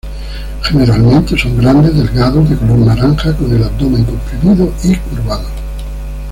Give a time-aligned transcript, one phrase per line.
[0.63, 5.47] Generalmente son grandes, delgados, de color naranja con el abdomen comprimido y curvado.